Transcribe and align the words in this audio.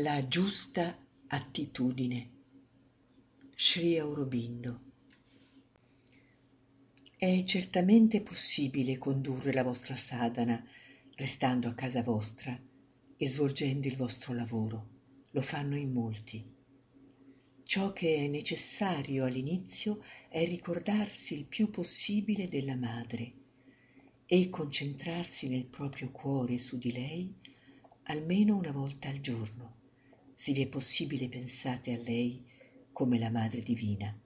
La 0.00 0.28
giusta 0.28 0.96
attitudine. 1.26 2.30
Sri 3.56 3.98
Aurobindo. 3.98 4.80
È 7.16 7.42
certamente 7.44 8.20
possibile 8.20 8.96
condurre 8.96 9.52
la 9.52 9.64
vostra 9.64 9.96
sadhana 9.96 10.64
restando 11.16 11.66
a 11.66 11.74
casa 11.74 12.04
vostra 12.04 12.56
e 13.16 13.26
svolgendo 13.26 13.88
il 13.88 13.96
vostro 13.96 14.34
lavoro. 14.34 14.88
Lo 15.30 15.40
fanno 15.40 15.76
in 15.76 15.90
molti. 15.90 16.44
Ciò 17.64 17.92
che 17.92 18.18
è 18.18 18.28
necessario 18.28 19.24
all'inizio 19.24 20.04
è 20.28 20.46
ricordarsi 20.46 21.34
il 21.34 21.44
più 21.44 21.70
possibile 21.70 22.48
della 22.48 22.76
madre 22.76 23.32
e 24.26 24.48
concentrarsi 24.48 25.48
nel 25.48 25.64
proprio 25.64 26.12
cuore 26.12 26.58
su 26.58 26.78
di 26.78 26.92
lei 26.92 27.34
almeno 28.04 28.56
una 28.56 28.70
volta 28.70 29.08
al 29.08 29.18
giorno 29.20 29.77
se 30.38 30.52
vi 30.52 30.62
è 30.62 30.68
possibile 30.68 31.28
pensate 31.28 31.92
a 31.92 32.00
lei 32.00 32.46
come 32.92 33.18
la 33.18 33.28
Madre 33.28 33.60
Divina. 33.60 34.16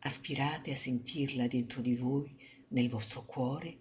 Aspirate 0.00 0.72
a 0.72 0.76
sentirla 0.76 1.46
dentro 1.46 1.80
di 1.80 1.94
voi, 1.94 2.36
nel 2.70 2.88
vostro 2.88 3.24
cuore, 3.24 3.78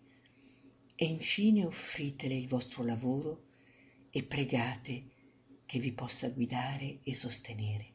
e 0.93 1.05
infine 1.05 1.65
offritele 1.65 2.35
il 2.35 2.47
vostro 2.47 2.83
lavoro 2.83 3.45
e 4.11 4.21
pregate 4.21 5.03
che 5.65 5.79
vi 5.79 5.91
possa 5.93 6.29
guidare 6.29 6.99
e 7.01 7.15
sostenere. 7.15 7.93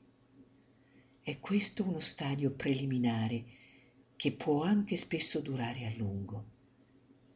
È 1.22 1.38
questo 1.38 1.84
uno 1.84 2.00
stadio 2.00 2.50
preliminare 2.50 3.44
che 4.16 4.32
può 4.32 4.64
anche 4.64 4.96
spesso 4.96 5.38
durare 5.38 5.86
a 5.86 5.94
lungo, 5.94 6.46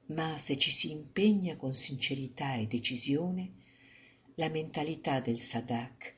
ma 0.06 0.36
se 0.38 0.58
ci 0.58 0.72
si 0.72 0.90
impegna 0.90 1.54
con 1.54 1.72
sincerità 1.72 2.56
e 2.56 2.66
decisione, 2.66 3.68
la 4.40 4.48
mentalità 4.48 5.20
del 5.20 5.38
Sadak 5.38 6.14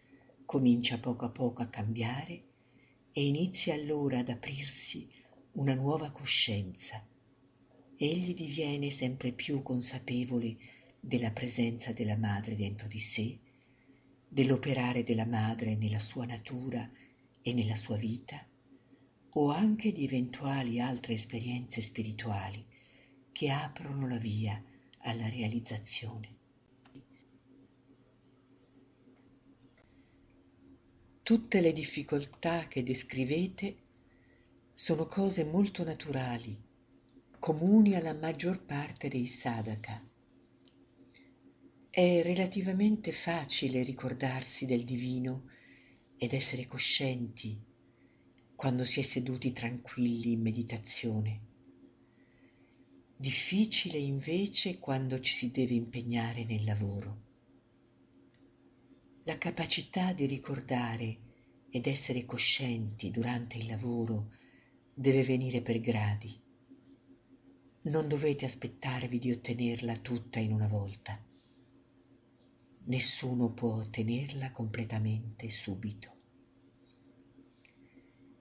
comincia 0.46 0.96
poco 1.00 1.24
a 1.24 1.30
poco 1.30 1.62
a 1.62 1.66
cambiare 1.66 2.44
e 3.10 3.26
inizia 3.26 3.74
allora 3.74 4.20
ad 4.20 4.28
aprirsi 4.28 5.10
una 5.54 5.74
nuova 5.74 6.12
coscienza. 6.12 7.04
Egli 7.96 8.32
diviene 8.32 8.92
sempre 8.92 9.32
più 9.32 9.60
consapevole 9.62 10.56
della 11.00 11.32
presenza 11.32 11.92
della 11.92 12.16
madre 12.16 12.54
dentro 12.54 12.86
di 12.86 13.00
sé, 13.00 13.40
dell'operare 14.28 15.02
della 15.02 15.26
madre 15.26 15.74
nella 15.74 15.98
sua 15.98 16.24
natura 16.24 16.88
e 17.42 17.52
nella 17.52 17.74
sua 17.74 17.96
vita, 17.96 18.40
o 19.30 19.50
anche 19.50 19.90
di 19.90 20.04
eventuali 20.04 20.78
altre 20.78 21.14
esperienze 21.14 21.80
spirituali 21.80 22.64
che 23.32 23.50
aprono 23.50 24.06
la 24.06 24.18
via 24.18 24.62
alla 24.98 25.28
realizzazione. 25.28 26.41
Tutte 31.24 31.60
le 31.60 31.72
difficoltà 31.72 32.66
che 32.66 32.82
descrivete 32.82 33.76
sono 34.74 35.06
cose 35.06 35.44
molto 35.44 35.84
naturali, 35.84 36.60
comuni 37.38 37.94
alla 37.94 38.12
maggior 38.12 38.64
parte 38.64 39.06
dei 39.06 39.28
sadhaka. 39.28 40.04
È 41.88 42.22
relativamente 42.24 43.12
facile 43.12 43.84
ricordarsi 43.84 44.66
del 44.66 44.82
divino 44.82 45.48
ed 46.16 46.32
essere 46.32 46.66
coscienti 46.66 47.56
quando 48.56 48.84
si 48.84 48.98
è 48.98 49.04
seduti 49.04 49.52
tranquilli 49.52 50.32
in 50.32 50.40
meditazione. 50.40 51.40
Difficile 53.16 53.96
invece 53.96 54.80
quando 54.80 55.20
ci 55.20 55.32
si 55.32 55.52
deve 55.52 55.74
impegnare 55.74 56.42
nel 56.42 56.64
lavoro. 56.64 57.30
La 59.24 59.38
capacità 59.38 60.12
di 60.12 60.26
ricordare 60.26 61.18
ed 61.70 61.86
essere 61.86 62.24
coscienti 62.24 63.12
durante 63.12 63.56
il 63.56 63.66
lavoro 63.66 64.32
deve 64.92 65.22
venire 65.22 65.62
per 65.62 65.78
gradi. 65.78 66.42
Non 67.82 68.08
dovete 68.08 68.46
aspettarvi 68.46 69.20
di 69.20 69.30
ottenerla 69.30 69.98
tutta 69.98 70.40
in 70.40 70.52
una 70.52 70.66
volta. 70.66 71.24
Nessuno 72.86 73.52
può 73.52 73.74
ottenerla 73.74 74.50
completamente 74.50 75.50
subito. 75.50 76.16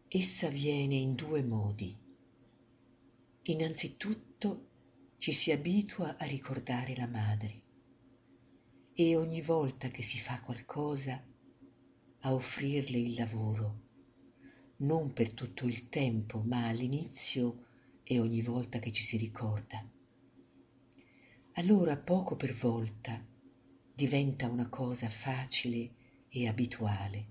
Essa 0.08 0.48
viene 0.48 0.96
in 0.96 1.14
due 1.14 1.44
modi. 1.44 1.96
Innanzitutto 3.44 4.70
ci 5.18 5.32
si 5.32 5.52
abitua 5.52 6.18
a 6.18 6.26
ricordare 6.26 6.96
la 6.96 7.08
madre 7.08 7.70
e 9.04 9.16
ogni 9.16 9.42
volta 9.42 9.88
che 9.88 10.04
si 10.04 10.20
fa 10.20 10.40
qualcosa 10.42 11.26
a 12.20 12.34
offrirle 12.36 13.00
il 13.00 13.16
lavoro, 13.16 13.80
non 14.78 15.12
per 15.12 15.34
tutto 15.34 15.66
il 15.66 15.90
tempo, 15.90 16.44
ma 16.44 16.68
all'inizio 16.68 17.66
e 18.04 18.20
ogni 18.20 18.44
volta 18.44 18.78
che 18.78 18.92
ci 18.92 19.02
si 19.02 19.18
ricorda. 19.18 19.84
Allora 21.54 21.98
poco 21.98 22.36
per 22.36 22.54
volta 22.54 23.26
diventa 23.92 24.48
una 24.48 24.70
cosa 24.70 25.10
facile 25.10 25.96
e 26.30 26.48
abituale. 26.48 27.26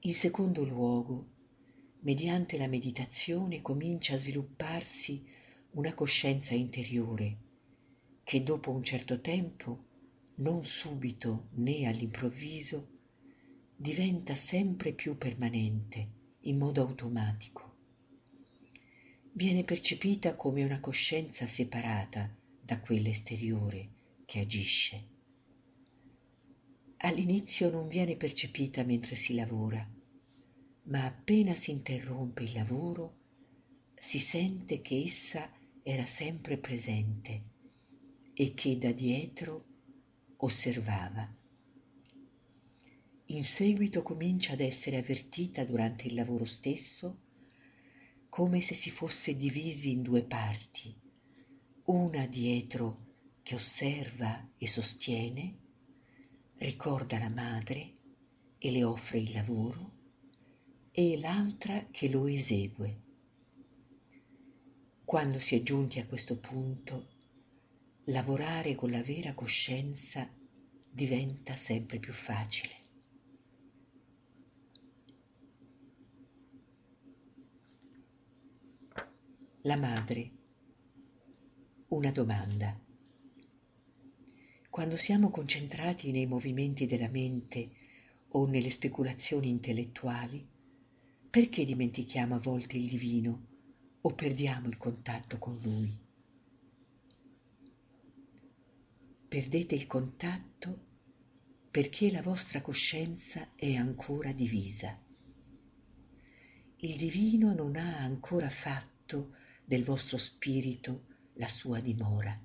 In 0.00 0.14
secondo 0.14 0.64
luogo, 0.64 1.32
mediante 2.00 2.56
la 2.56 2.66
meditazione 2.66 3.60
comincia 3.60 4.14
a 4.14 4.18
svilupparsi 4.18 5.22
una 5.72 5.92
coscienza 5.92 6.54
interiore 6.54 7.50
che 8.24 8.42
dopo 8.42 8.70
un 8.70 8.82
certo 8.82 9.20
tempo, 9.20 9.84
non 10.36 10.64
subito 10.64 11.48
né 11.54 11.86
all'improvviso, 11.86 12.88
diventa 13.76 14.34
sempre 14.34 14.92
più 14.92 15.18
permanente, 15.18 16.08
in 16.42 16.58
modo 16.58 16.82
automatico. 16.82 17.70
Viene 19.32 19.64
percepita 19.64 20.36
come 20.36 20.64
una 20.64 20.80
coscienza 20.80 21.46
separata 21.46 22.34
da 22.60 22.80
quella 22.80 23.08
esteriore 23.08 23.90
che 24.24 24.40
agisce. 24.40 25.06
All'inizio 26.98 27.70
non 27.70 27.88
viene 27.88 28.16
percepita 28.16 28.84
mentre 28.84 29.16
si 29.16 29.34
lavora, 29.34 29.86
ma 30.84 31.04
appena 31.04 31.54
si 31.56 31.70
interrompe 31.70 32.44
il 32.44 32.52
lavoro 32.52 33.20
si 33.94 34.18
sente 34.18 34.80
che 34.80 35.02
essa 35.04 35.48
era 35.82 36.04
sempre 36.06 36.58
presente 36.58 37.50
e 38.42 38.54
che 38.54 38.76
da 38.76 38.90
dietro 38.90 39.66
osservava. 40.38 41.32
In 43.26 43.44
seguito 43.44 44.02
comincia 44.02 44.54
ad 44.54 44.60
essere 44.60 44.96
avvertita 44.96 45.64
durante 45.64 46.08
il 46.08 46.14
lavoro 46.14 46.44
stesso 46.44 47.20
come 48.28 48.60
se 48.60 48.74
si 48.74 48.90
fosse 48.90 49.36
divisi 49.36 49.92
in 49.92 50.02
due 50.02 50.24
parti, 50.24 50.92
una 51.84 52.26
dietro 52.26 53.10
che 53.44 53.54
osserva 53.54 54.48
e 54.58 54.66
sostiene, 54.66 55.58
ricorda 56.54 57.20
la 57.20 57.30
madre 57.30 57.92
e 58.58 58.72
le 58.72 58.82
offre 58.82 59.18
il 59.20 59.30
lavoro, 59.30 59.92
e 60.90 61.16
l'altra 61.16 61.86
che 61.92 62.08
lo 62.08 62.26
esegue. 62.26 63.02
Quando 65.04 65.38
si 65.38 65.54
è 65.54 65.62
giunti 65.62 66.00
a 66.00 66.06
questo 66.06 66.38
punto, 66.38 67.20
lavorare 68.06 68.74
con 68.74 68.90
la 68.90 69.00
vera 69.00 69.32
coscienza 69.32 70.28
diventa 70.90 71.54
sempre 71.54 72.00
più 72.00 72.12
facile. 72.12 72.80
La 79.62 79.76
madre. 79.76 80.30
Una 81.88 82.10
domanda. 82.10 82.76
Quando 84.68 84.96
siamo 84.96 85.30
concentrati 85.30 86.10
nei 86.10 86.26
movimenti 86.26 86.86
della 86.86 87.08
mente 87.08 87.70
o 88.30 88.46
nelle 88.46 88.70
speculazioni 88.70 89.48
intellettuali, 89.48 90.44
perché 91.30 91.64
dimentichiamo 91.64 92.34
a 92.34 92.40
volte 92.40 92.76
il 92.76 92.88
divino 92.88 93.46
o 94.00 94.12
perdiamo 94.12 94.66
il 94.66 94.76
contatto 94.76 95.38
con 95.38 95.60
lui? 95.62 96.01
Perdete 99.32 99.74
il 99.74 99.86
contatto 99.86 100.78
perché 101.70 102.10
la 102.10 102.20
vostra 102.20 102.60
coscienza 102.60 103.54
è 103.56 103.72
ancora 103.76 104.30
divisa. 104.30 105.02
Il 106.76 106.96
divino 106.98 107.54
non 107.54 107.76
ha 107.76 107.96
ancora 107.96 108.50
fatto 108.50 109.34
del 109.64 109.84
vostro 109.84 110.18
spirito 110.18 111.06
la 111.36 111.48
sua 111.48 111.80
dimora. 111.80 112.38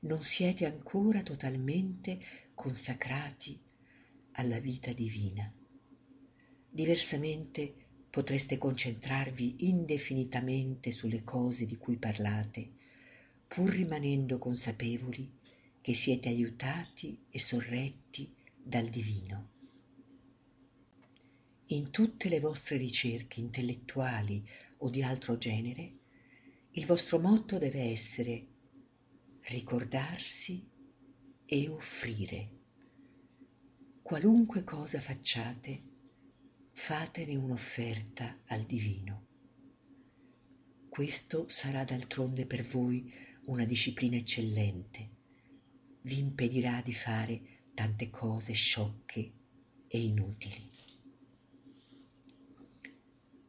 Non 0.00 0.22
siete 0.22 0.66
ancora 0.66 1.22
totalmente 1.22 2.20
consacrati 2.52 3.58
alla 4.32 4.60
vita 4.60 4.92
divina. 4.92 5.50
Diversamente 6.68 7.74
potreste 8.10 8.58
concentrarvi 8.58 9.68
indefinitamente 9.68 10.92
sulle 10.92 11.24
cose 11.24 11.64
di 11.64 11.78
cui 11.78 11.96
parlate, 11.96 12.72
pur 13.52 13.68
rimanendo 13.68 14.38
consapevoli 14.38 15.28
che 15.80 15.92
siete 15.92 16.28
aiutati 16.28 17.24
e 17.30 17.40
sorretti 17.40 18.32
dal 18.56 18.86
divino. 18.86 19.48
In 21.66 21.90
tutte 21.90 22.28
le 22.28 22.38
vostre 22.38 22.76
ricerche 22.76 23.40
intellettuali 23.40 24.48
o 24.78 24.88
di 24.88 25.02
altro 25.02 25.36
genere, 25.36 25.94
il 26.70 26.86
vostro 26.86 27.18
motto 27.18 27.58
deve 27.58 27.80
essere 27.90 28.46
ricordarsi 29.40 30.64
e 31.44 31.68
offrire. 31.68 32.50
Qualunque 34.00 34.62
cosa 34.62 35.00
facciate, 35.00 35.82
fatene 36.70 37.34
un'offerta 37.34 38.42
al 38.46 38.62
divino. 38.62 39.26
Questo 40.88 41.48
sarà 41.48 41.82
d'altronde 41.82 42.46
per 42.46 42.62
voi 42.62 43.28
una 43.50 43.64
disciplina 43.64 44.14
eccellente 44.14 45.08
vi 46.02 46.18
impedirà 46.18 46.80
di 46.82 46.94
fare 46.94 47.42
tante 47.74 48.08
cose 48.08 48.52
sciocche 48.52 49.32
e 49.88 50.00
inutili. 50.00 50.70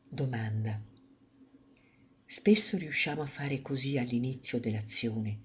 Domanda. 0.09 0.83
Spesso 2.25 2.77
riusciamo 2.77 3.21
a 3.21 3.27
fare 3.27 3.61
così 3.61 3.99
all'inizio 3.99 4.59
dell'azione, 4.59 5.41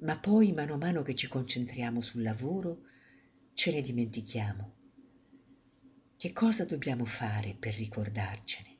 ma 0.00 0.18
poi 0.18 0.52
mano 0.52 0.74
a 0.74 0.78
mano 0.78 1.02
che 1.02 1.14
ci 1.14 1.28
concentriamo 1.28 2.00
sul 2.00 2.22
lavoro 2.22 2.80
ce 3.54 3.70
ne 3.70 3.82
dimentichiamo. 3.82 4.74
Che 6.16 6.32
cosa 6.32 6.64
dobbiamo 6.64 7.04
fare 7.04 7.54
per 7.54 7.74
ricordarcene? 7.74 8.75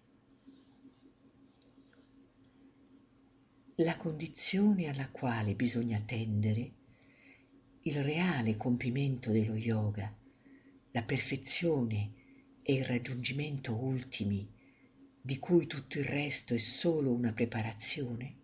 La 3.81 3.99
condizione 3.99 4.87
alla 4.87 5.11
quale 5.11 5.55
bisogna 5.55 6.01
tendere 6.01 6.73
il 7.83 8.03
reale 8.03 8.57
compimento 8.57 9.31
dello 9.31 9.55
yoga, 9.55 10.17
la 10.93 11.03
perfezione 11.03 12.13
e 12.63 12.73
il 12.73 12.87
raggiungimento 12.87 13.77
ultimi 13.77 14.51
di 15.21 15.39
cui 15.39 15.67
tutto 15.67 15.99
il 15.99 16.07
resto 16.07 16.55
è 16.55 16.59
solo 16.59 17.13
una 17.13 17.35
preparazione, 17.35 18.37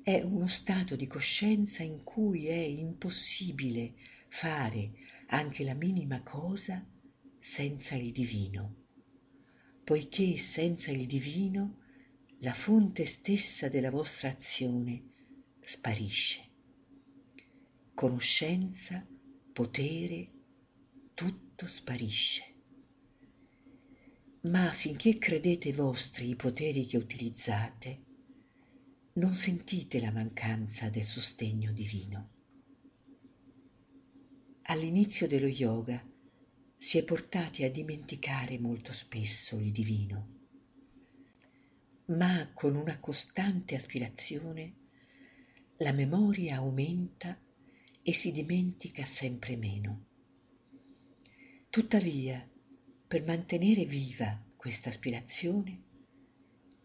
è 0.00 0.22
uno 0.22 0.46
stato 0.46 0.94
di 0.94 1.08
coscienza 1.08 1.82
in 1.82 2.04
cui 2.04 2.46
è 2.46 2.54
impossibile 2.54 3.94
fare 4.28 4.92
anche 5.26 5.64
la 5.64 5.74
minima 5.74 6.22
cosa 6.22 6.86
senza 7.36 7.96
il 7.96 8.12
divino, 8.12 8.76
poiché 9.82 10.38
senza 10.38 10.92
il 10.92 11.04
divino 11.06 11.82
la 12.44 12.54
fonte 12.54 13.04
stessa 13.06 13.68
della 13.68 13.90
vostra 13.90 14.28
azione 14.28 15.02
sparisce 15.60 16.52
conoscenza, 17.94 19.06
potere, 19.52 20.30
tutto 21.14 21.66
sparisce. 21.66 22.42
Ma 24.42 24.70
finché 24.72 25.16
credete 25.16 25.72
vostri 25.72 26.28
i 26.28 26.36
poteri 26.36 26.84
che 26.86 26.96
utilizzate, 26.96 28.02
non 29.14 29.34
sentite 29.34 30.00
la 30.00 30.10
mancanza 30.10 30.90
del 30.90 31.04
sostegno 31.04 31.72
divino. 31.72 32.30
All'inizio 34.62 35.28
dello 35.28 35.46
yoga 35.46 36.04
si 36.76 36.98
è 36.98 37.04
portati 37.04 37.62
a 37.62 37.70
dimenticare 37.70 38.58
molto 38.58 38.92
spesso 38.92 39.56
il 39.56 39.70
divino, 39.70 40.33
ma 42.06 42.50
con 42.52 42.76
una 42.76 42.98
costante 42.98 43.74
aspirazione 43.74 44.74
la 45.78 45.92
memoria 45.92 46.56
aumenta 46.56 47.40
e 48.02 48.12
si 48.12 48.30
dimentica 48.30 49.04
sempre 49.04 49.56
meno. 49.56 50.04
Tuttavia, 51.70 52.46
per 53.06 53.24
mantenere 53.24 53.84
viva 53.84 54.40
questa 54.54 54.90
aspirazione, 54.90 55.82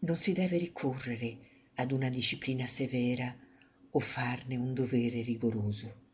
non 0.00 0.16
si 0.16 0.32
deve 0.32 0.56
ricorrere 0.56 1.68
ad 1.74 1.92
una 1.92 2.08
disciplina 2.08 2.66
severa 2.66 3.36
o 3.90 4.00
farne 4.00 4.56
un 4.56 4.72
dovere 4.72 5.22
rigoroso. 5.22 6.08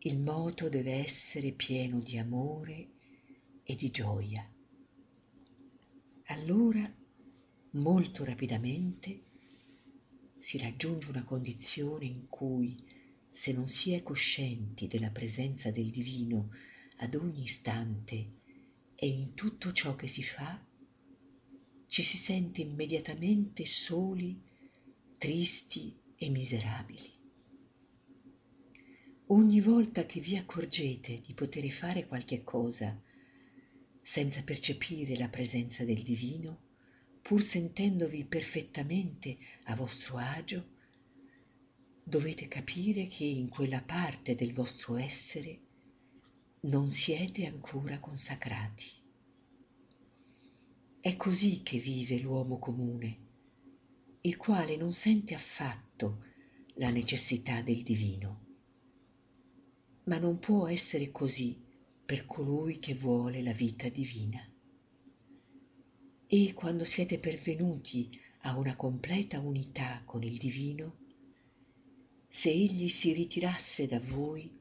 Il 0.00 0.20
moto 0.20 0.68
deve 0.68 0.92
essere 0.92 1.52
pieno 1.52 2.00
di 2.00 2.18
amore 2.18 2.88
e 3.64 3.74
di 3.74 3.90
gioia. 3.90 4.46
Allora, 6.26 6.88
molto 7.72 8.24
rapidamente, 8.24 9.24
si 10.36 10.58
raggiunge 10.58 11.10
una 11.10 11.24
condizione 11.24 12.06
in 12.06 12.28
cui 12.28 12.76
se 13.30 13.52
non 13.52 13.68
si 13.68 13.92
è 13.92 14.02
coscienti 14.02 14.86
della 14.86 15.10
presenza 15.10 15.70
del 15.70 15.90
divino 15.90 16.50
ad 16.98 17.14
ogni 17.14 17.42
istante 17.42 18.36
e 18.94 19.06
in 19.06 19.34
tutto 19.34 19.72
ciò 19.72 19.94
che 19.94 20.08
si 20.08 20.22
fa, 20.22 20.64
ci 21.86 22.02
si 22.02 22.16
sente 22.16 22.60
immediatamente 22.60 23.64
soli, 23.66 24.40
tristi 25.16 25.96
e 26.16 26.28
miserabili. 26.30 27.16
Ogni 29.26 29.60
volta 29.60 30.06
che 30.06 30.20
vi 30.20 30.36
accorgete 30.36 31.20
di 31.20 31.34
poter 31.34 31.68
fare 31.70 32.06
qualche 32.06 32.42
cosa 32.42 33.00
senza 34.00 34.42
percepire 34.42 35.16
la 35.16 35.28
presenza 35.28 35.84
del 35.84 36.02
divino, 36.02 36.67
pur 37.28 37.42
sentendovi 37.42 38.24
perfettamente 38.24 39.36
a 39.64 39.74
vostro 39.74 40.16
agio, 40.16 40.66
dovete 42.02 42.48
capire 42.48 43.06
che 43.06 43.24
in 43.24 43.50
quella 43.50 43.82
parte 43.82 44.34
del 44.34 44.54
vostro 44.54 44.96
essere 44.96 45.60
non 46.60 46.88
siete 46.88 47.44
ancora 47.44 48.00
consacrati. 48.00 48.86
È 50.98 51.16
così 51.16 51.60
che 51.62 51.76
vive 51.76 52.18
l'uomo 52.18 52.58
comune, 52.58 53.18
il 54.22 54.38
quale 54.38 54.78
non 54.78 54.94
sente 54.94 55.34
affatto 55.34 56.24
la 56.76 56.88
necessità 56.88 57.60
del 57.60 57.82
divino. 57.82 58.46
Ma 60.04 60.16
non 60.16 60.38
può 60.38 60.66
essere 60.66 61.10
così 61.10 61.62
per 62.06 62.24
colui 62.24 62.78
che 62.78 62.94
vuole 62.94 63.42
la 63.42 63.52
vita 63.52 63.86
divina. 63.90 64.40
E 66.30 66.52
quando 66.52 66.84
siete 66.84 67.18
pervenuti 67.18 68.10
a 68.40 68.58
una 68.58 68.76
completa 68.76 69.40
unità 69.40 70.02
con 70.04 70.22
il 70.22 70.36
divino, 70.36 70.98
se 72.28 72.50
egli 72.50 72.90
si 72.90 73.14
ritirasse 73.14 73.86
da 73.86 73.98
voi, 73.98 74.54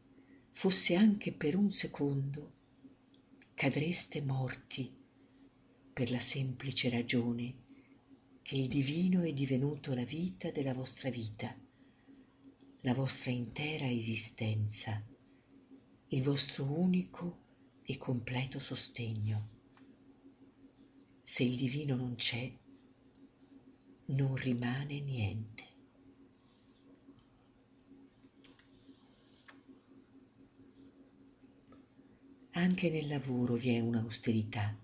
fosse 0.51 0.95
anche 0.95 1.33
per 1.33 1.57
un 1.57 1.69
secondo, 1.73 2.53
cadreste 3.53 4.21
morti 4.21 4.89
per 5.91 6.09
la 6.09 6.21
semplice 6.21 6.89
ragione 6.89 7.65
che 8.43 8.55
il 8.55 8.69
divino 8.69 9.23
è 9.23 9.33
divenuto 9.33 9.93
la 9.93 10.05
vita 10.05 10.51
della 10.51 10.73
vostra 10.73 11.09
vita, 11.09 11.53
la 12.79 12.93
vostra 12.93 13.31
intera 13.31 13.89
esistenza, 13.89 15.05
il 16.07 16.21
vostro 16.21 16.63
unico 16.63 17.43
e 17.83 17.97
completo 17.97 18.57
sostegno. 18.57 19.56
Se 21.29 21.43
il 21.43 21.57
divino 21.57 21.97
non 21.97 22.15
c'è, 22.15 22.51
non 24.05 24.35
rimane 24.37 25.01
niente. 25.01 25.63
Anche 32.51 32.89
nel 32.89 33.07
lavoro 33.07 33.55
vi 33.55 33.75
è 33.75 33.81
un'austerità. 33.81 34.75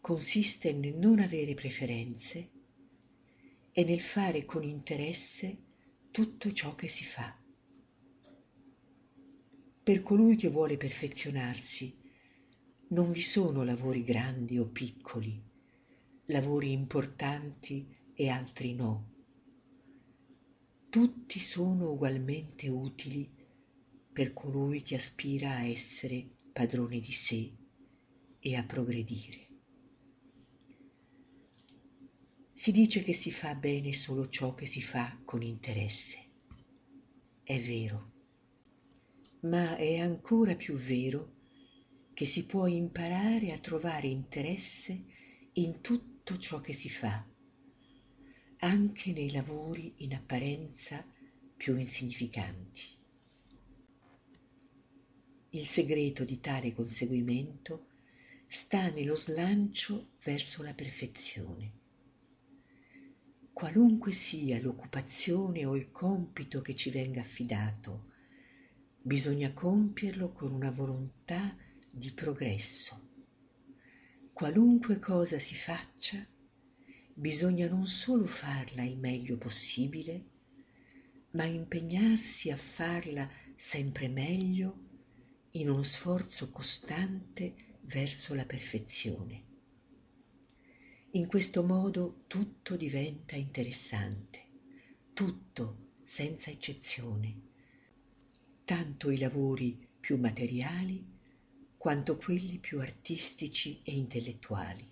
Consiste 0.00 0.72
nel 0.72 0.96
non 0.96 1.20
avere 1.20 1.52
preferenze 1.52 2.50
e 3.72 3.84
nel 3.84 4.00
fare 4.00 4.46
con 4.46 4.64
interesse 4.64 5.58
tutto 6.10 6.50
ciò 6.52 6.74
che 6.74 6.88
si 6.88 7.04
fa. 7.04 7.38
Per 9.82 10.02
colui 10.02 10.36
che 10.36 10.48
vuole 10.48 10.78
perfezionarsi 10.78 11.99
non 12.90 13.12
vi 13.12 13.22
sono 13.22 13.62
lavori 13.62 14.02
grandi 14.02 14.58
o 14.58 14.66
piccoli, 14.66 15.40
lavori 16.26 16.72
importanti 16.72 17.86
e 18.14 18.28
altri 18.28 18.74
no. 18.74 19.08
tutti 20.88 21.38
sono 21.38 21.92
ugualmente 21.92 22.68
utili 22.68 23.30
per 24.12 24.32
colui 24.32 24.82
che 24.82 24.96
aspira 24.96 25.54
a 25.54 25.64
essere 25.64 26.28
padrone 26.52 26.98
di 26.98 27.12
sé 27.12 27.52
e 28.40 28.56
a 28.56 28.64
progredire. 28.64 29.46
Si 32.52 32.72
dice 32.72 33.04
che 33.04 33.14
si 33.14 33.30
fa 33.30 33.54
bene 33.54 33.92
solo 33.92 34.28
ciò 34.28 34.54
che 34.54 34.66
si 34.66 34.82
fa 34.82 35.16
con 35.24 35.42
interesse. 35.42 36.18
È 37.44 37.58
vero, 37.60 38.12
ma 39.42 39.76
è 39.76 39.98
ancora 39.98 40.56
più 40.56 40.74
vero 40.74 41.38
che 42.20 42.26
si 42.26 42.44
può 42.44 42.66
imparare 42.66 43.50
a 43.50 43.58
trovare 43.58 44.06
interesse 44.06 45.04
in 45.54 45.80
tutto 45.80 46.36
ciò 46.36 46.60
che 46.60 46.74
si 46.74 46.90
fa, 46.90 47.26
anche 48.58 49.12
nei 49.12 49.32
lavori 49.32 49.94
in 50.04 50.12
apparenza 50.12 51.02
più 51.56 51.78
insignificanti. 51.78 52.82
Il 55.48 55.64
segreto 55.64 56.24
di 56.24 56.40
tale 56.40 56.74
conseguimento 56.74 57.86
sta 58.48 58.90
nello 58.90 59.16
slancio 59.16 60.10
verso 60.22 60.62
la 60.62 60.74
perfezione. 60.74 61.72
Qualunque 63.50 64.12
sia 64.12 64.60
l'occupazione 64.60 65.64
o 65.64 65.74
il 65.74 65.90
compito 65.90 66.60
che 66.60 66.74
ci 66.74 66.90
venga 66.90 67.22
affidato, 67.22 68.10
bisogna 69.00 69.54
compierlo 69.54 70.32
con 70.32 70.52
una 70.52 70.70
volontà 70.70 71.56
di 72.00 72.12
progresso. 72.12 73.08
Qualunque 74.32 74.98
cosa 74.98 75.38
si 75.38 75.54
faccia, 75.54 76.26
bisogna 77.12 77.68
non 77.68 77.86
solo 77.86 78.26
farla 78.26 78.82
il 78.82 78.96
meglio 78.96 79.36
possibile, 79.36 80.24
ma 81.32 81.44
impegnarsi 81.44 82.50
a 82.50 82.56
farla 82.56 83.30
sempre 83.54 84.08
meglio 84.08 84.88
in 85.52 85.68
uno 85.68 85.82
sforzo 85.82 86.48
costante 86.48 87.76
verso 87.82 88.34
la 88.34 88.46
perfezione. 88.46 89.44
In 91.10 91.26
questo 91.26 91.62
modo 91.62 92.24
tutto 92.26 92.76
diventa 92.76 93.36
interessante, 93.36 94.46
tutto 95.12 95.90
senza 96.02 96.50
eccezione, 96.50 97.40
tanto 98.64 99.10
i 99.10 99.18
lavori 99.18 99.86
più 100.00 100.16
materiali 100.16 101.18
quanto 101.80 102.18
quelli 102.18 102.58
più 102.58 102.78
artistici 102.78 103.80
e 103.82 103.92
intellettuali. 103.92 104.86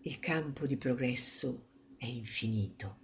Il 0.00 0.18
campo 0.18 0.66
di 0.66 0.76
progresso 0.76 1.68
è 1.96 2.04
infinito 2.04 2.98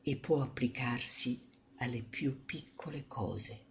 e 0.00 0.16
può 0.16 0.40
applicarsi 0.40 1.44
alle 1.78 2.04
più 2.04 2.44
piccole 2.44 3.08
cose. 3.08 3.64